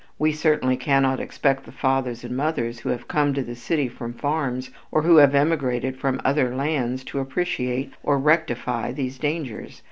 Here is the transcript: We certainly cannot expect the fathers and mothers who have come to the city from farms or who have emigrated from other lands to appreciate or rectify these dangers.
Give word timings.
We 0.17 0.31
certainly 0.31 0.77
cannot 0.77 1.19
expect 1.19 1.63
the 1.63 1.71
fathers 1.71 2.23
and 2.23 2.35
mothers 2.35 2.79
who 2.79 2.89
have 2.89 3.07
come 3.07 3.35
to 3.35 3.43
the 3.43 3.53
city 3.55 3.87
from 3.87 4.13
farms 4.13 4.71
or 4.91 5.03
who 5.03 5.17
have 5.17 5.35
emigrated 5.35 5.95
from 5.95 6.19
other 6.25 6.55
lands 6.55 7.03
to 7.03 7.19
appreciate 7.19 7.93
or 8.01 8.17
rectify 8.17 8.93
these 8.93 9.19
dangers. 9.19 9.79